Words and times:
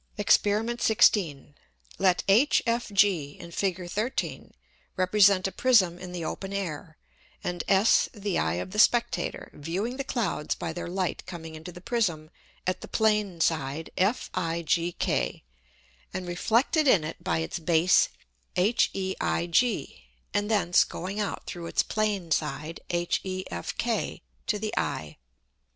[Illustration: 0.17 0.65
FIG. 0.65 0.79
13.] 0.79 0.79
Exper. 0.79 0.81
16 0.81 1.55
Let 1.99 2.23
HFG 2.27 3.37
[in 3.37 3.51
Fig. 3.51 3.89
13.] 3.91 4.53
represent 4.97 5.45
a 5.47 5.51
Prism 5.51 5.99
in 5.99 6.11
the 6.11 6.25
open 6.25 6.51
Air, 6.51 6.97
and 7.43 7.63
S 7.67 8.09
the 8.11 8.39
Eye 8.39 8.55
of 8.55 8.71
the 8.71 8.79
Spectator, 8.79 9.51
viewing 9.53 9.97
the 9.97 10.03
Clouds 10.03 10.55
by 10.55 10.73
their 10.73 10.87
Light 10.87 11.23
coming 11.27 11.53
into 11.53 11.71
the 11.71 11.81
Prism 11.81 12.31
at 12.65 12.81
the 12.81 12.87
Plane 12.87 13.39
Side 13.41 13.91
FIGK, 13.95 15.43
and 16.11 16.27
reflected 16.27 16.87
in 16.87 17.03
it 17.03 17.23
by 17.23 17.37
its 17.37 17.59
Base 17.59 18.09
HEIG, 18.55 19.87
and 20.33 20.49
thence 20.49 20.83
going 20.83 21.19
out 21.19 21.45
through 21.45 21.67
its 21.67 21.83
Plane 21.83 22.31
Side 22.31 22.79
HEFK 22.89 24.21
to 24.47 24.57
the 24.57 24.73
Eye. 24.75 25.17